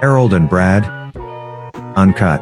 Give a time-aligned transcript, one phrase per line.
[0.00, 0.84] Harold and Brad.
[1.96, 2.40] Uncut.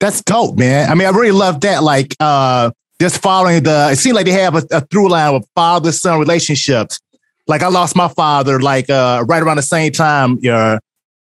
[0.00, 0.88] That's dope, man.
[0.88, 1.82] I mean, I really love that.
[1.82, 5.44] Like, uh, just following the, it seemed like they have a, a through line of
[5.54, 6.98] father son relationships.
[7.46, 10.78] Like, I lost my father, like, uh, right around the same time, uh,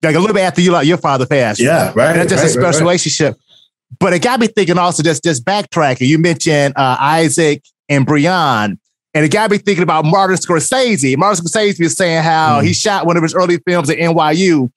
[0.03, 1.61] like a little bit after you, like, your father passed.
[1.61, 2.13] Yeah, right.
[2.13, 2.81] And that's just right, a special right, right.
[2.81, 3.37] relationship.
[3.99, 6.07] But it got me thinking also, just, just backtracking.
[6.07, 8.79] You mentioned uh, Isaac and Brian.
[9.15, 11.17] And it got me thinking about Martin Scorsese.
[11.17, 12.65] Martin Scorsese was saying how Mm.
[12.65, 14.71] he shot one of his early films at NYU.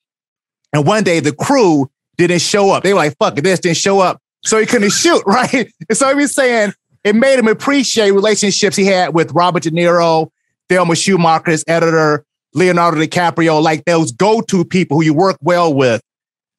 [0.73, 2.83] And one day the crew didn't show up.
[2.83, 4.19] They were like, fuck it, this didn't show up.
[4.43, 5.71] So he couldn't shoot, right?
[5.89, 9.71] And so he was saying it made him appreciate relationships he had with Robert De
[9.71, 10.29] Niro,
[10.69, 12.23] Thelma Schoonmaker's editor,
[12.53, 16.01] Leonardo DiCaprio, like those go-to people who you work well with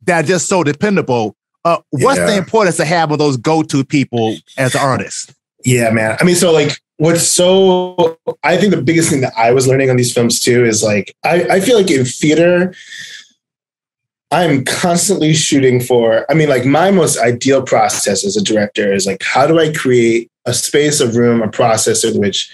[0.04, 1.34] that are just so dependable.
[1.64, 2.38] Uh, what's the Yeah.
[2.38, 5.32] importance of having those go-to people as an artist?
[5.64, 6.16] Yeah, man.
[6.20, 9.90] I mean, so like what's so I think the biggest thing that I was learning
[9.90, 12.74] on these films too is like I, I feel like in theater,
[14.30, 19.06] I'm constantly shooting for, I mean, like my most ideal process as a director is
[19.06, 22.50] like, how do I create a space, a room, a process in which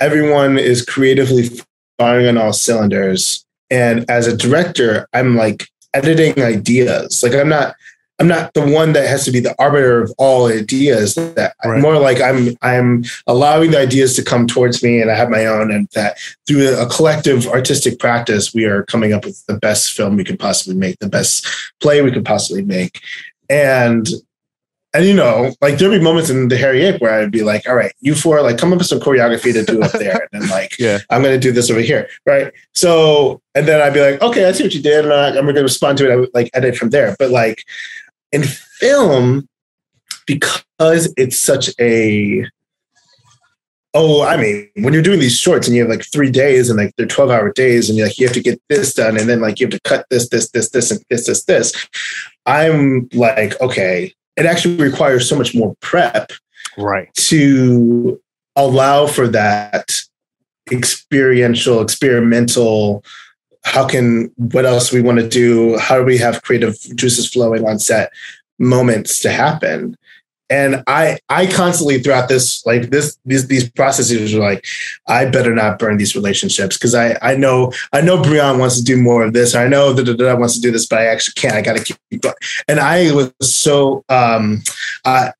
[0.00, 1.50] everyone is creatively
[1.98, 3.44] firing on all cylinders.
[3.70, 7.22] And as a director, I'm like editing ideas.
[7.22, 7.74] Like I'm not,
[8.20, 11.14] I'm not the one that has to be the arbiter of all ideas.
[11.14, 11.76] That Right.
[11.76, 15.30] I'm more like I'm I'm allowing the ideas to come towards me, and I have
[15.30, 19.54] my own, and that through a collective artistic practice, we are coming up with the
[19.56, 21.46] best film we could possibly make, the best
[21.80, 23.00] play we could possibly make,
[23.48, 24.06] and
[24.92, 27.68] and you know, like there'd be moments in the Hairy Ape where I'd be like,
[27.68, 30.42] all right, you four, like come up with some choreography to do up there, and
[30.42, 30.98] then like Yeah.
[31.10, 32.52] I'm going to do this over here, right?
[32.74, 35.44] So, and then I'd be like, okay, I see what you did, and I- I'm
[35.44, 36.12] going to respond to it.
[36.12, 37.14] I would like edit from there.
[37.20, 37.62] But like
[38.32, 39.48] in film,
[40.26, 42.46] because it's such a
[43.92, 46.78] oh, I mean, when you're doing these shorts and you have like three days and
[46.78, 49.28] like they're 12 hour days, and you're like you have to get this done, and
[49.28, 51.88] then like you have to cut this, this, this, this, and this, this, this.
[52.46, 56.32] I'm like, okay, it actually requires so much more prep
[56.78, 57.12] Right.
[57.14, 58.20] to
[58.56, 59.90] allow for that
[60.70, 63.04] experiential, experimental.
[63.62, 65.78] How can what else we want to do?
[65.78, 68.12] How do we have creative juices flowing on set
[68.58, 69.96] moments to happen?
[70.50, 74.66] And I, I constantly throughout this, like this, these, these processes are like,
[75.06, 78.84] I better not burn these relationships because I, I know, I know Brian wants to
[78.84, 79.54] do more of this.
[79.54, 81.54] I know that da, wants to do this, but I actually can't.
[81.54, 82.34] I got to keep going.
[82.66, 84.62] And I was so, um,
[85.04, 85.32] I,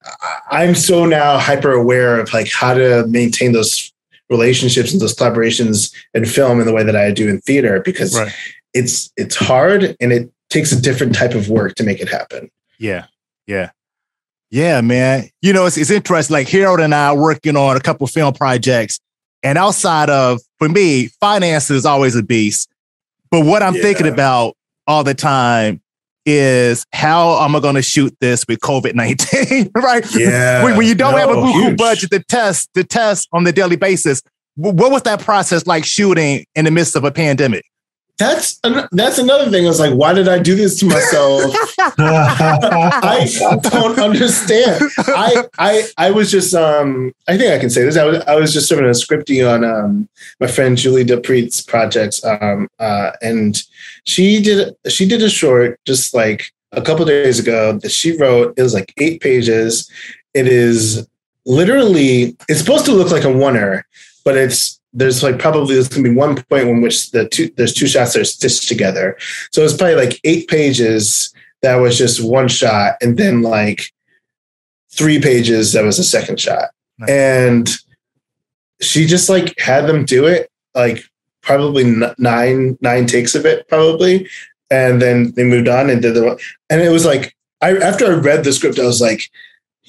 [0.53, 3.93] I'm so now hyper aware of like how to maintain those
[4.31, 8.17] relationships and those collaborations in film in the way that I do in theater because
[8.17, 8.33] Right.
[8.73, 12.51] it's it's hard and it takes a different type of work to make it happen.
[12.79, 13.07] Yeah.
[13.47, 13.71] Yeah.
[14.51, 15.29] Yeah, man.
[15.43, 16.35] You know, it's, it's interesting.
[16.35, 18.99] Like Harold and I are working on a couple film projects.
[19.43, 22.69] And outside of, for me, finance is always a beast.
[23.31, 24.57] But what I'm thinking about
[24.89, 25.81] all the time
[26.27, 29.71] is how am I going to shoot this with COVID 19?
[29.77, 30.05] right?
[30.15, 30.63] Yeah.
[30.65, 31.77] when, when you don't No, have a Google huge.
[31.79, 34.23] budget to test, to test on the daily basis,
[34.57, 37.65] what was that process like shooting in the midst of a pandemic?
[38.21, 39.65] That's an, that's another thing.
[39.65, 41.55] I was like, why did I do this to myself?
[41.79, 44.83] I don't understand.
[44.99, 47.97] I I I was just um I think I can say this.
[47.97, 50.07] I was I was just serving a scripting on um
[50.39, 53.63] my friend Julie Dupreet's projects um uh and
[54.05, 58.53] she did she did a short just like a couple days ago that she wrote.
[58.59, 59.91] It was like eight pages.
[60.35, 61.09] It is
[61.47, 63.85] literally it's supposed to look like a oneer,
[64.27, 67.75] but it's there's like probably there's gonna be one point in which the two there's
[67.75, 69.17] two shots that are stitched together.
[69.53, 73.93] So it's probably like eight pages that was just one shot, and then like
[74.93, 76.71] three pages that was a second shot.
[76.99, 77.11] Nice.
[77.11, 77.71] And
[78.81, 81.05] she just like had them do it, like
[81.43, 81.85] probably
[82.19, 84.29] nine nine takes of it, probably,
[84.71, 88.17] and then they moved on and did the and it was like I after I
[88.17, 89.23] read the script, I was like.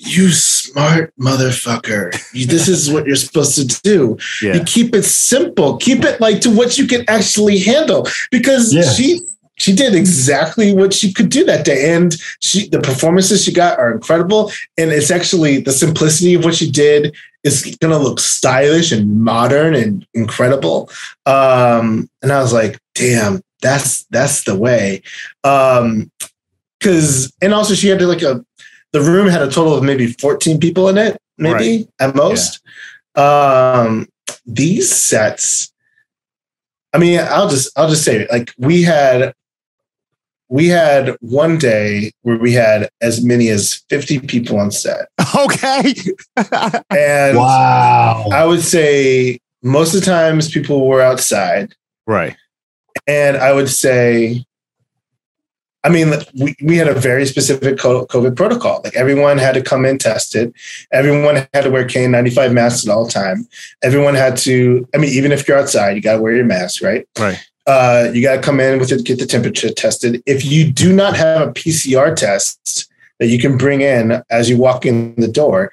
[0.04, 2.20] You smart motherfucker.
[2.34, 4.18] You, this is what you're supposed to do.
[4.42, 5.78] You keep it simple.
[5.78, 8.08] Keep it like to what you can actually handle.
[8.32, 8.82] Because Yeah.
[8.84, 9.20] she
[9.58, 11.94] she did exactly what she could do that day.
[11.94, 14.52] And she the performances she got are incredible.
[14.76, 19.76] And it's actually the simplicity of what she did is gonna look stylish and modern
[19.76, 20.90] and incredible.
[21.28, 25.04] Um, and I was like, damn, that's that's the way.
[25.44, 26.10] Um
[26.80, 28.44] because and also she had to like a
[28.94, 32.60] the room had a total of maybe 14 people in it, maybe at most.
[33.16, 34.08] Um
[34.46, 35.72] these sets,
[36.94, 38.32] I mean, I'll just I'll just say it.
[38.32, 39.34] Like we had
[40.50, 45.08] we had one day where we had as many as 50 people on set.
[45.36, 45.94] Okay.
[46.90, 48.28] And Wow.
[48.34, 51.74] I would say most of the times people were outside.
[52.06, 52.36] right.
[53.08, 54.44] And I would say,
[55.84, 58.82] I mean, we, we had a very specific COVID protocol.
[58.84, 60.54] Like everyone had to come in tested.
[60.92, 63.48] Everyone had to wear KN95 masks at all time.
[63.82, 66.84] Everyone had to, I mean, even if you're outside, you got to wear your mask,
[66.84, 67.08] right?
[67.18, 67.40] Right.
[67.66, 70.22] Uh, you got to come in with it, get the temperature tested.
[70.26, 72.88] If you do not have a PCR test
[73.20, 75.72] that you can bring in as you walk in the door,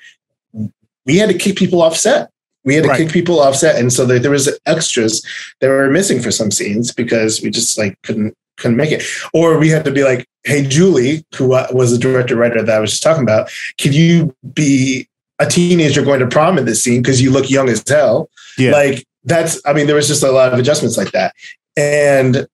[1.04, 2.30] we had to kick people off set.
[2.64, 2.98] We had to Right.
[2.98, 5.24] kick people off set, and so there, there was extras
[5.60, 9.02] that were missing for some scenes because we just like couldn't couldn't make it,
[9.32, 12.80] or we had to be like, "Hey, Julie, who was the director writer that I
[12.80, 15.08] was just talking about, can you be
[15.38, 18.72] a teenager going to prom in this scene because you look young as hell?" Yeah.
[18.72, 21.34] Like that's, I mean, there was just a lot of adjustments like that.
[21.76, 22.46] And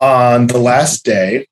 [0.00, 1.46] on the last day,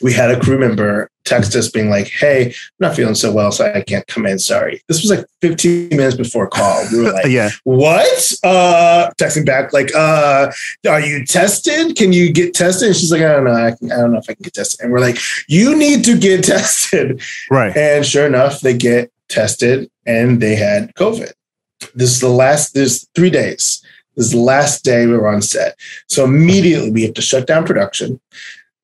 [0.00, 3.52] we had a crew member text us being like, Hey, I'm not feeling so well,
[3.52, 4.38] so I can't come in.
[4.38, 4.82] Sorry.
[4.88, 6.84] This was like 15 minutes before call.
[6.92, 7.50] We were like, yeah.
[7.64, 8.32] What?
[8.44, 10.52] Uh texting back, like, uh,
[10.88, 11.96] are you tested?
[11.96, 12.88] Can you get tested?
[12.88, 13.52] And she's like, I don't know.
[13.52, 14.80] I, can, I don't know if I can get tested.
[14.84, 15.18] And we're like,
[15.48, 17.20] you need to get tested.
[17.50, 17.76] Right.
[17.76, 21.32] And sure enough, they get tested and they had COVID.
[21.94, 23.82] This is the last, there's three days.
[24.16, 25.76] This is the last day we were on set.
[26.08, 28.18] So immediately we have to shut down production.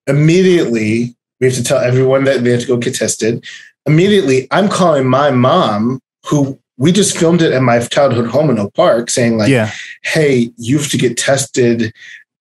[0.06, 3.44] Immediately we have to tell everyone that they have to go get tested.
[3.86, 8.58] Immediately I'm calling my mom, who we just filmed it at my childhood home in
[8.58, 9.70] Oak Park, saying, like, yeah.
[10.02, 11.92] hey, you have to get tested.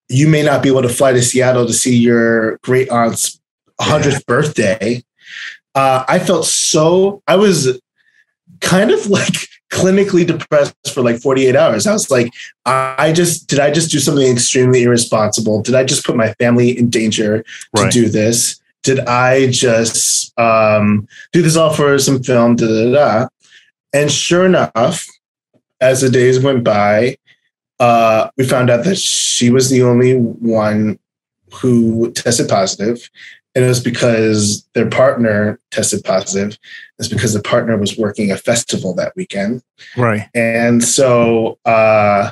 [0.08, 3.40] You may not be able to fly to Seattle to see your great aunt's
[3.80, 5.02] 100th birthday.
[5.74, 7.80] Uh, I felt so, I was
[8.60, 11.86] kind of like clinically depressed for like 48 hours.
[11.86, 12.30] I was like,
[12.66, 15.62] I just, did I just do something extremely irresponsible?
[15.62, 17.42] Did I just put my family in danger
[17.76, 17.92] to Right.
[17.92, 18.60] do this?
[18.82, 22.56] Did I just um, do this all for some film?
[22.56, 23.28] Da, da, da.
[23.94, 25.06] And sure enough,
[25.80, 27.16] as the days went by,
[27.80, 30.98] uh, we found out that she was the only one
[31.54, 33.08] who tested positive.
[33.54, 36.58] And it was because their partner tested positive.
[36.98, 39.62] It's because the partner was working a festival that weekend.
[39.96, 40.28] Right.
[40.34, 42.30] And so uh,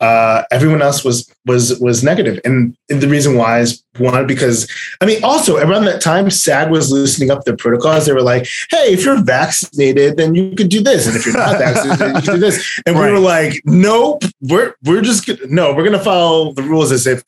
[0.00, 2.38] uh, everyone else was was was negative.
[2.44, 4.70] And the reason why is one because
[5.00, 8.04] I mean also around that time SAG was loosening up their protocols.
[8.04, 11.36] They were like, "Hey, if you're vaccinated, then you could do this, and if you're
[11.36, 15.46] not vaccinated, you can do this." And we were like, "Nope, we're we're just gonna,
[15.48, 17.24] no, we're going to follow the rules as if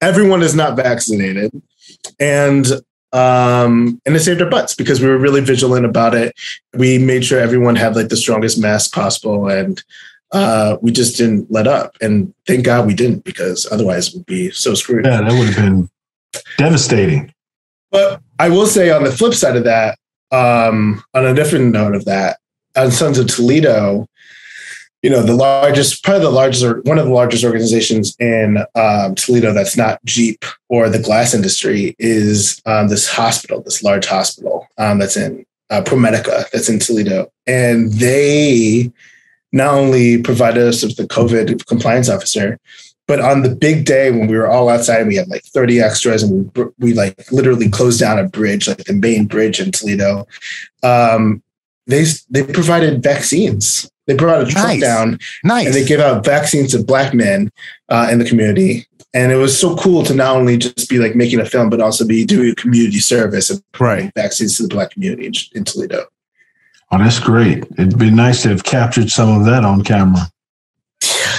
[0.00, 1.50] everyone is not vaccinated."
[2.20, 2.66] And
[3.12, 6.34] um and it saved our butts because we were really vigilant about it.
[6.76, 9.82] We made sure everyone had like the strongest mask possible and
[10.32, 11.96] uh we just didn't let up.
[12.00, 15.04] And thank god we didn't because otherwise we'd be so screwed.
[15.06, 15.88] Yeah, that would have been
[16.58, 17.32] devastating.
[17.92, 19.96] but i will say on the flip side of that
[20.32, 22.38] um on a different note of that
[22.76, 24.08] on sons of toledo
[25.04, 29.14] you know the largest probably the largest or one of the largest organizations in um,
[29.14, 34.66] toledo that's not jeep or the glass industry is um, this hospital this large hospital
[34.78, 37.30] um, that's in uh, promedica that's in toledo.
[37.46, 38.90] And they
[39.52, 42.58] not only provided us with the covid compliance officer
[43.06, 46.22] but on the big day when we were all outside we had like 30 extras
[46.22, 50.26] and we, we like literally closed down a bridge like the main bridge in toledo
[50.82, 51.42] um,
[51.86, 54.80] they they provided vaccines they brought a truck Nice.
[54.80, 55.66] down Nice.
[55.66, 57.50] and they gave out vaccines to black men
[57.88, 58.86] uh, in the community.
[59.14, 61.80] And it was so cool to not only just be like making a film, but
[61.80, 66.04] also be doing community service and providing vaccines to the black community in, in Toledo.
[66.90, 67.64] Oh, that's great.
[67.78, 70.20] It'd be nice to have captured some of that on camera.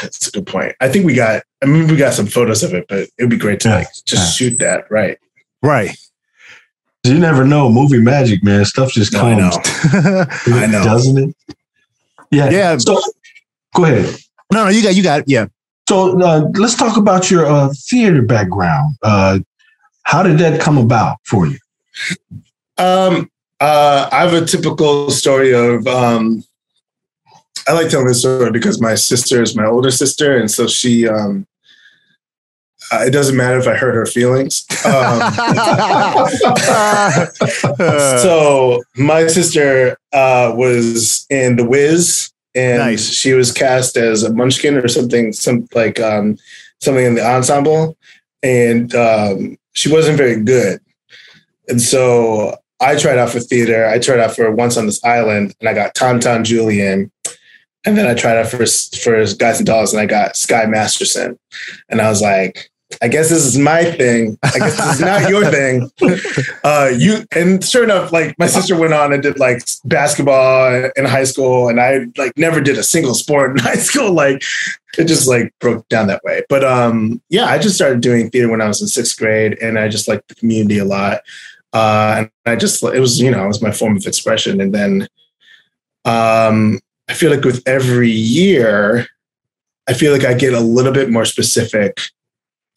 [0.02, 0.74] That's a good point.
[0.80, 3.30] I think we got, I mean, we got some photos of it, but it would
[3.30, 4.90] be great to Yeah, like just shoot that.
[4.90, 5.18] Right.
[5.62, 5.96] right.
[7.04, 7.70] You never know.
[7.70, 8.66] Movie magic, man.
[8.66, 9.52] Stuff just No, I know.
[10.48, 10.84] I know.
[10.84, 11.36] Doesn't it?
[12.36, 12.50] Yeah.
[12.50, 12.78] Yeah.
[12.78, 13.00] So
[13.74, 14.16] go ahead.
[14.52, 15.48] no, no, you got, you got, yeah.
[15.88, 18.96] So uh, let's talk about your uh, theater background.
[19.02, 19.40] Uh,
[20.04, 21.58] how did that come about for you?
[22.78, 26.44] Um, uh, I have a typical story of, um,
[27.68, 30.38] I like telling this story because my sister is my older sister.
[30.38, 31.48] And so she, um,
[32.92, 34.66] uh, it doesn't matter if I hurt her feelings.
[34.86, 35.34] Um,
[38.20, 43.12] so my sister uh, was in The Wiz, and Nice.
[43.12, 46.38] she was cast as a Munchkin or something, some like um,
[46.80, 47.98] something in the ensemble,
[48.44, 50.80] and um, she wasn't very good.
[51.68, 53.88] And so I tried out for theater.
[53.88, 57.12] I tried out for Once on This Island, and I got Tonton Julian.
[57.88, 58.66] And then I tried out for
[58.98, 61.38] for Guys and Dolls, and I got Sky Masterson.
[61.90, 64.38] And I was like, I guess this is my thing.
[64.44, 65.92] I guess this is not your thing.
[66.64, 71.06] Uh, you and sure enough, like my sister went on and did like basketball in
[71.06, 74.14] high school, and I like never did a single sport in high school.
[74.14, 74.44] Like
[74.98, 76.44] it just like broke down that way.
[76.48, 79.80] But um, yeah, I just started doing theater when I was in sixth grade, and
[79.80, 81.22] I just liked the community a lot.
[81.74, 84.74] Uh, and I just it was you know it was my form of expression, and
[84.74, 85.08] then
[86.06, 89.08] um, I feel like with every year,
[89.88, 92.00] I feel like I get a little bit more specific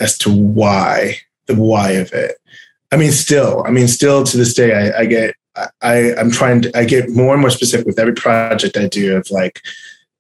[0.00, 2.36] as to why the why of it.
[2.92, 5.34] I mean, still, I mean, still to this day, I, I get,
[5.82, 9.16] I, I'm trying to, I get more and more specific with every project I do
[9.16, 9.60] of like,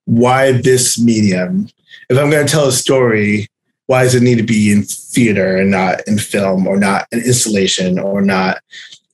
[0.04, 1.68] why this medium?
[2.08, 3.48] If I'm going to tell a story,
[3.86, 7.20] why does it need to be in theater and not in film or not an
[7.20, 8.58] installation or not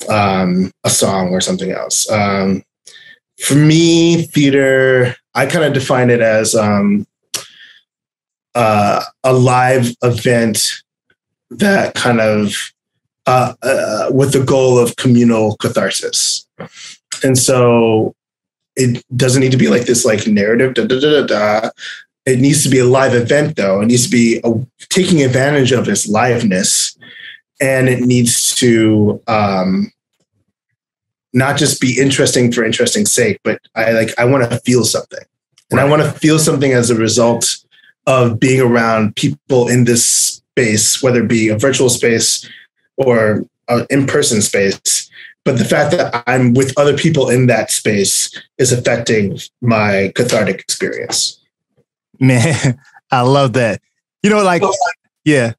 [0.09, 2.11] um, a song or something else?
[2.11, 2.63] Um,
[3.41, 7.07] for me, theater, I kind of define it as um,
[8.55, 10.83] uh, a live event
[11.51, 12.55] that kind of
[13.27, 16.47] uh, uh, with the goal of communal catharsis.
[17.23, 18.15] And so
[18.77, 20.75] it doesn't need to be like this like narrative.
[20.75, 21.71] Da, da, da, da,
[22.27, 23.81] It needs to be a live event though.
[23.81, 24.53] It needs to be a,
[24.91, 26.97] taking advantage of its liveness,
[27.61, 29.93] and it needs to um,
[31.33, 35.25] not just be interesting for interesting sake, but I like I want to feel something,
[35.71, 37.57] and I want to feel something as a result
[38.07, 42.49] of being around people in this space, whether it be a virtual space
[42.97, 45.11] or an in-person space.
[45.45, 50.61] But the fact that I'm with other people in that space is affecting my cathartic
[50.61, 51.39] experience.
[52.21, 52.79] Man,
[53.11, 53.81] I love that.
[54.23, 54.63] You know, like,
[55.25, 55.53] yeah.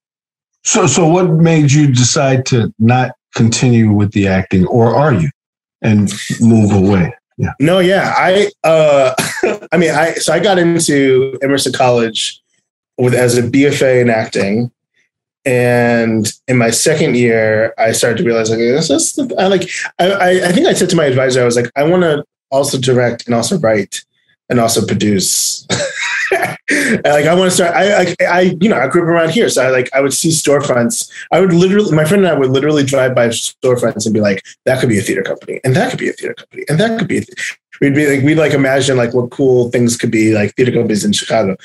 [0.63, 5.29] So, so what made you decide to not continue with the acting, or are you,
[5.83, 6.11] and
[6.41, 7.13] move away?
[7.37, 7.53] Yeah.
[7.59, 8.13] No, yeah.
[8.17, 9.13] I uh
[9.71, 12.41] I mean I so I got into Emerson College
[12.97, 14.71] with as a BFA in acting.
[15.47, 20.41] And in my second year, I started to realize like this is I like I
[20.45, 23.25] I think I said to my advisor, I was like, I want to also direct
[23.25, 24.03] and also write
[24.49, 25.67] and also produce.
[26.31, 27.75] like I want to start.
[27.75, 30.13] I, I, I, you know, I grew up around here, so I like I would
[30.13, 31.11] see storefronts.
[31.31, 34.43] I would literally, my friend and I would literally drive by storefronts and be like,
[34.65, 36.97] "That could be a theater company, and that could be a theater company, and that
[36.97, 37.25] could be."
[37.81, 41.05] We'd be like, we'd like imagine like what cool things could be like theater companies
[41.05, 41.57] in Chicago,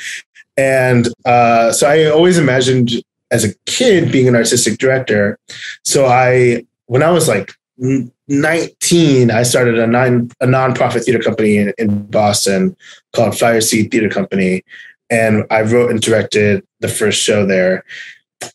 [0.56, 2.90] and uh, so I always imagined
[3.30, 5.38] as a kid being an artistic director.
[5.84, 11.56] So I, when I was like 19, I started a nine a nonprofit theater company
[11.56, 12.76] in, in Boston
[13.14, 14.62] called Fire Seed Theater Company,
[15.08, 17.84] and I wrote and directed the first show there.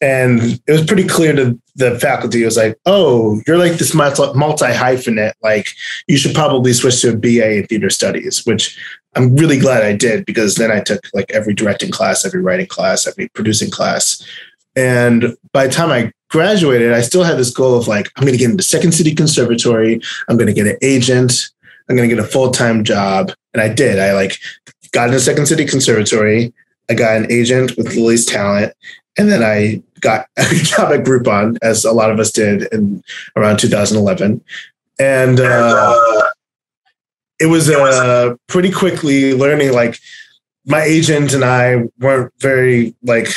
[0.01, 2.41] And it was pretty clear to the faculty.
[2.41, 5.33] It was like, "Oh, you're like this multi hyphenate.
[5.41, 5.67] Like,
[6.07, 8.77] you should probably switch to a BA in theater studies." Which
[9.15, 12.67] I'm really glad I did because then I took like every directing class, every writing
[12.67, 14.23] class, every producing class,
[14.75, 18.33] and by the time I graduated, I still had this goal of like, I'm going
[18.33, 20.01] to get into Second City Conservatory.
[20.27, 21.49] I'm going to get an agent.
[21.89, 23.31] I'm going to get a full time job.
[23.53, 23.99] And I did.
[23.99, 24.37] I like
[24.91, 26.53] got into Second City Conservatory.
[26.89, 28.73] I got an agent with Lily's talent.
[29.17, 33.03] And then I got a job at Groupon, as a lot of us did in
[33.36, 34.41] around 2011.
[34.98, 36.24] And uh,
[37.39, 40.00] it was uh, pretty quickly learning like
[40.65, 43.27] my agent and I weren't very like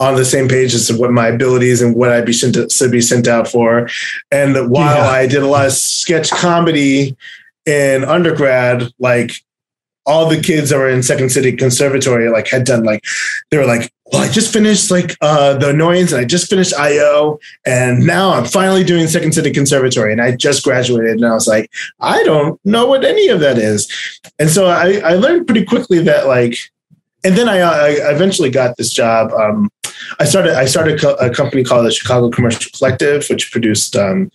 [0.00, 2.68] on the same page as to what my abilities and what I'd be sent to,
[2.68, 3.88] should be sent out for.
[4.30, 5.10] And while yeah.
[5.10, 7.16] I did a lot of sketch comedy
[7.64, 9.32] in undergrad, like
[10.06, 13.04] all the kids that were in Second City Conservatory like had done like
[13.50, 16.74] they were like, well, I just finished like uh the annoyance and I just finished
[16.74, 21.32] IO and now I'm finally doing Second City Conservatory and I just graduated and I
[21.32, 23.90] was like, I don't know what any of that is.
[24.38, 26.56] And so I, I learned pretty quickly that like
[27.24, 29.32] and then I, I eventually got this job.
[29.32, 29.70] Um,
[30.20, 34.30] I started I started a company called the Chicago Commercial Collective, which produced um,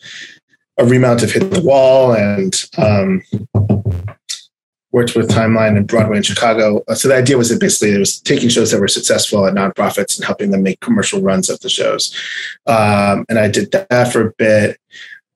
[0.77, 3.21] a remount of Hit the Wall and um,
[4.91, 6.83] worked with Timeline and Broadway in Chicago.
[6.87, 9.53] Uh, so the idea was that basically it was taking shows that were successful at
[9.53, 12.15] nonprofits and helping them make commercial runs of the shows.
[12.65, 14.79] Um, and I did that for a bit,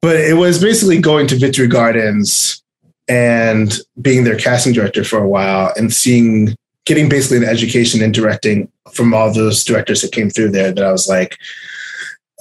[0.01, 2.63] but it was basically going to Victory Gardens
[3.07, 6.55] and being their casting director for a while and seeing
[6.86, 10.83] getting basically an education in directing from all those directors that came through there that
[10.83, 11.38] I was like,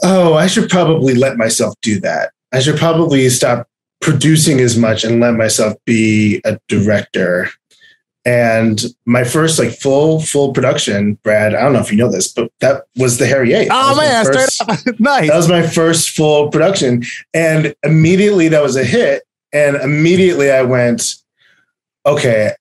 [0.03, 2.33] oh, I should probably let myself do that.
[2.53, 3.69] I should probably stop
[4.03, 7.49] producing as much and let myself be a director.
[8.25, 11.55] And my first like full full production, Brad.
[11.55, 13.69] I don't know if you know this, but that was the Hairy Ape.
[13.73, 14.63] Oh man, first,
[15.01, 15.29] nice.
[15.29, 17.03] That was my first full production,
[17.35, 19.25] and immediately that was a hit.
[19.53, 21.17] And immediately I went,
[22.07, 22.53] okay,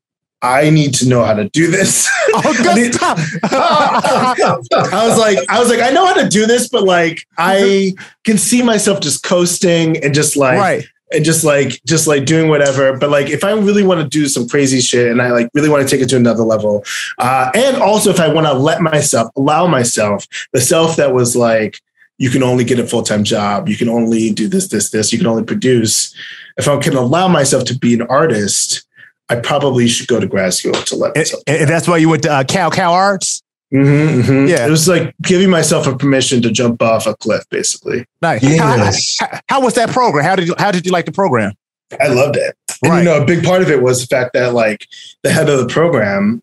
[0.41, 2.09] I need to know how to do this.
[2.33, 3.19] Oh, I good need- stuff.
[3.43, 7.93] I was like, I was like, I know how to do this, but like, I
[8.23, 10.85] can see myself just coasting and just like, right.
[11.13, 12.97] And just like, just like doing whatever.
[12.97, 15.69] But like, if I really want to do some crazy shit and I like really
[15.69, 16.83] want to take it to another level,
[17.17, 21.35] uh, and also if I want to let myself allow myself the self that was
[21.35, 21.79] like,
[22.17, 25.11] you can only get a full time job, you can only do this, this, this,
[25.11, 26.15] you can only produce.
[26.57, 28.85] If I can allow myself to be an artist,
[29.29, 31.43] I probably should go to grad school to let And, myself.
[31.47, 33.41] and that's why you went to uh, Cal Cal Arts.
[33.73, 34.49] Mhm, mhm.
[34.49, 34.67] Yeah.
[34.67, 38.05] It was like giving myself a permission to jump off a cliff, basically.
[38.21, 38.43] Nice.
[38.43, 39.17] Yes.
[39.19, 40.25] How, how- how was that program?
[40.25, 41.53] How did you How did you like the program?
[42.01, 42.55] I loved it.
[42.83, 42.99] And Right.
[42.99, 44.87] you know, a big part of it was the fact that like
[45.23, 46.41] the head of the program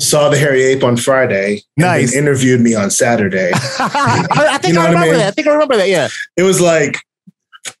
[0.00, 2.14] saw the hairy ape on Friday and then Nice.
[2.14, 3.50] interviewed me on Saturday.
[3.54, 5.18] I, I think You know I what I remember mean?
[5.18, 5.28] that.
[5.28, 5.88] I think I remember that.
[5.88, 6.08] Yeah.
[6.36, 6.96] it was like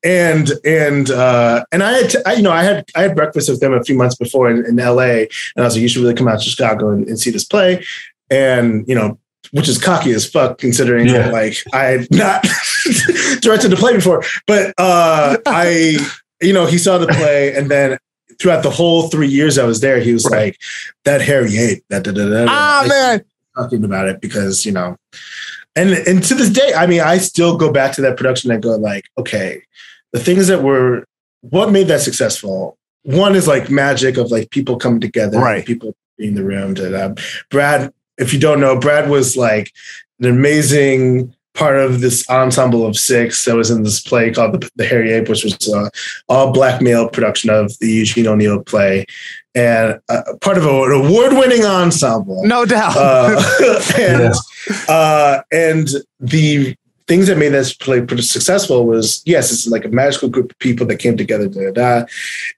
[0.04, 3.48] and and uh and I had t- I, you know I had I had breakfast
[3.48, 6.02] with them a few months before in, in LA and I was like you should
[6.02, 7.84] really come out to Chicago and, and see this play
[8.32, 9.18] and you know
[9.50, 11.18] which is cocky as fuck considering Yeah.
[11.24, 12.42] that like I had not
[13.40, 15.98] directed the play before but uh I
[16.40, 17.98] you know he saw the play and then
[18.40, 20.32] throughout the whole three years I was there he was Right.
[20.46, 20.56] like
[21.04, 22.46] that hairy ape that da, da, da, da.
[22.48, 23.24] Ah Like, man.
[23.56, 24.96] talking about it because you know
[25.76, 28.62] and and to this day i mean i still go back to that production and
[28.62, 29.62] go like okay
[30.12, 31.04] the things that were
[31.42, 35.64] what made that successful one is like magic of like people coming together Right.
[35.66, 37.14] people in the room to um,
[37.50, 39.72] brad if you don't know brad was like
[40.20, 44.70] an amazing part of this ensemble of six that was in this play called the,
[44.76, 45.88] the hairy ape which was uh,
[46.28, 49.04] all black male production of the eugene o'neill play
[49.54, 52.96] and uh, part of a, an award-winning ensemble No doubt.
[52.96, 53.42] uh,
[53.98, 54.34] and
[54.88, 55.88] uh, and
[56.20, 56.74] the
[57.06, 60.58] things that made this play pretty successful was yes, it's like a magical group of
[60.58, 61.48] people that came together.
[61.48, 62.06] Da, da, da.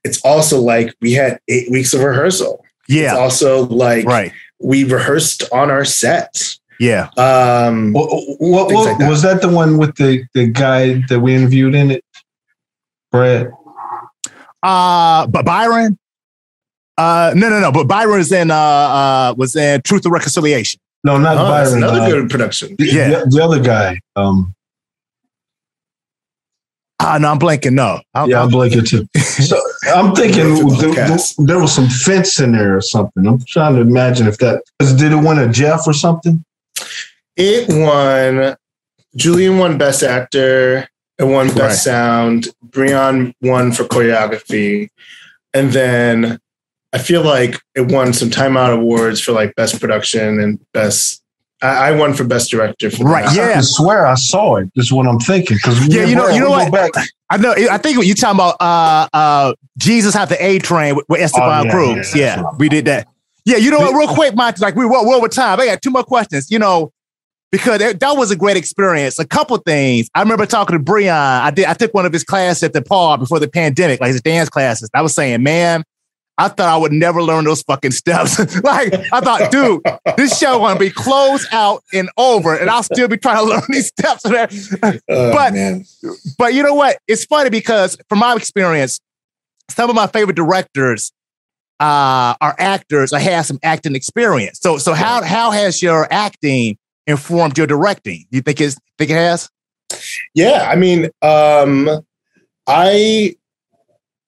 [0.03, 2.63] It's also like we had eight weeks of rehearsal.
[2.87, 3.01] Yeah.
[3.01, 3.17] It's yeah.
[3.17, 4.31] also like Right.
[4.59, 6.55] We rehearsed on our set.
[6.79, 7.09] Yeah.
[7.17, 8.09] Um, What,
[8.39, 9.09] what, what- like that.
[9.09, 12.03] was that the one with the, the guy that we interviewed in it?
[13.11, 13.51] Brad?
[14.63, 15.97] Uh, but Byron.
[16.97, 17.71] Uh, no, no, no.
[17.71, 20.79] But Byron was in uh, uh was in Truth and Reconciliation.
[21.03, 21.83] No, not oh, that's Byron.
[21.83, 22.75] another uh, good production.
[22.77, 23.09] the, Yeah.
[23.09, 23.99] the, the other guy.
[24.15, 24.53] Um,
[26.99, 27.73] Ah, no, I'm blanking.
[27.73, 27.99] No.
[28.13, 29.05] I'm- yeah, I'm blanking too.
[29.19, 33.27] So I'm thinking there, there was some fence in there or something.
[33.27, 36.43] I'm trying to imagine if that did it win a Jeff or something?
[37.35, 38.55] It won.
[39.15, 40.87] Julian won Best Actor.
[41.17, 41.71] It won Best Right.
[41.73, 42.47] Sound.
[42.67, 44.89] Breon won for choreography,
[45.53, 46.39] and then
[46.91, 51.21] I feel like it won some Timeout awards for like Best Production and Best.
[51.65, 52.89] I, I won for Best Director.
[52.91, 53.35] For Right, that.
[53.35, 53.57] yeah.
[53.57, 54.69] I swear I saw it.
[54.75, 55.57] Is what I'm thinking.
[55.57, 56.71] Because Yeah, you know- you know what?
[56.71, 56.91] Back,
[57.29, 57.53] I know.
[57.71, 61.61] I think you're talking about uh, uh, Jesus Hopped the A train with, with Esteban
[61.61, 62.15] Oh, yeah, Cruz.
[62.15, 63.07] yeah, that's Yeah, we did that.
[63.45, 63.93] Yeah, you know what?
[63.95, 65.59] Real quick, Monty, like we were, we're over time.
[65.59, 66.49] I got two more questions.
[66.49, 66.91] You know,
[67.51, 69.19] because that, that was a great experience.
[69.19, 70.09] A couple things.
[70.15, 71.11] I remember talking to Breon.
[71.13, 71.65] I did.
[71.65, 74.49] I took one of his classes at the Paul before the pandemic, like his dance
[74.49, 74.89] classes.
[74.95, 75.83] I was saying, man,
[76.37, 78.37] I thought I would never learn those fucking steps.
[78.63, 79.81] like I thought, dude,
[80.17, 83.61] this show gonna be closed out and over, and I'll still be trying to learn
[83.69, 84.23] these steps.
[84.25, 85.85] Oh, But- man.
[86.37, 86.97] But you know what?
[87.07, 88.99] It's funny because from my experience,
[89.69, 91.11] some of my favorite directors
[91.79, 94.59] uh, are actors or have some acting experience.
[94.61, 98.25] So, so how how has your acting informed your directing?
[98.29, 99.49] You think it's think it has?
[100.33, 101.89] Yeah, I mean, um,
[102.67, 103.35] I,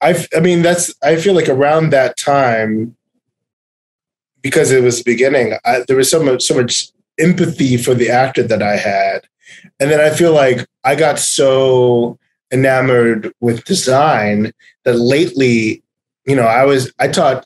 [0.02, 0.94] I, I mean, that's.
[1.04, 2.96] I feel like around that time,
[4.42, 6.88] because it was the beginning, I, there was so much, so much
[7.20, 9.28] empathy for the actor that I had,
[9.80, 12.20] and then I feel like I got so
[12.52, 14.52] enamored with design
[14.86, 15.84] that lately,
[16.26, 17.46] you know, I was I taught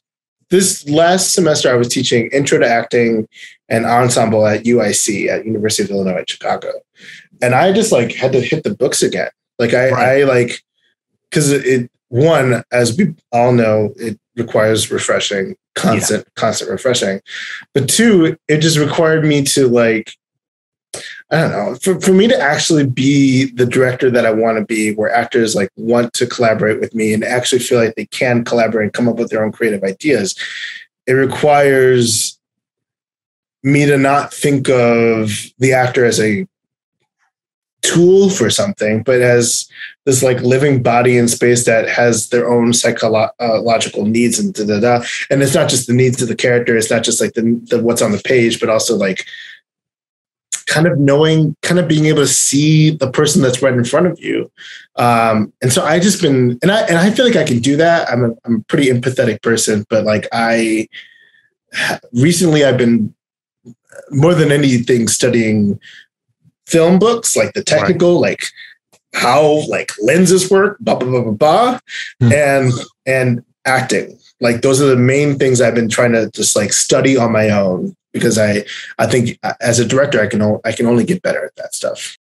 [0.50, 1.70] this last semester.
[1.70, 3.28] I was teaching intro to acting
[3.70, 6.72] and ensemble at UIC at University of Illinois at Chicago
[7.42, 9.30] and I just like had to hit the books again.
[9.60, 10.22] Like I, Right.
[10.22, 10.62] I like
[11.30, 17.21] because it, it one as we all know it requires refreshing, constant, constant refreshing.
[17.74, 20.13] But two, it just required me to like
[21.32, 24.65] I don't know for for me to actually be the director that I want to
[24.65, 28.43] be, where actors like want to collaborate with me and actually feel like they can
[28.43, 30.36] collaborate and come up with their own creative ideas.
[31.08, 32.38] It requires
[33.63, 36.45] me to not think of the actor as a
[37.82, 39.67] tool for something, but as
[40.06, 44.80] this like living body in space that has their own psychological needs and da da
[44.80, 45.06] da.
[45.30, 46.76] And it's not just the needs of the character.
[46.78, 49.26] It's not just like the, the what's on the page, but also like
[50.67, 54.08] kind of knowing, kind of being able to see the person that's right in front
[54.08, 54.52] of you.
[54.96, 57.76] Um, and so I just been, and I and I feel like I can do
[57.78, 58.10] that.
[58.10, 60.88] I'm a, I'm a pretty empathetic person, but like I
[62.13, 63.13] recently I've been
[64.12, 65.80] more than anything studying
[66.72, 68.32] film books, like the technical, right.
[68.32, 68.44] like
[69.14, 71.80] how like lenses work, blah blah blah blah blah,
[72.22, 72.34] mm.
[72.34, 72.72] and
[73.06, 74.18] and acting.
[74.40, 77.50] Like those are the main things I've been trying to just like study on my
[77.50, 78.66] own because I
[78.98, 82.18] I think as a director I can I can only get better at that stuff.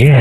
[0.00, 0.18] Yeah.